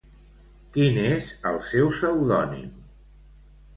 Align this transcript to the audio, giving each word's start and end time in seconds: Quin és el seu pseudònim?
Quin 0.77 0.97
és 1.01 1.29
el 1.51 1.61
seu 1.67 1.93
pseudònim? 1.93 2.77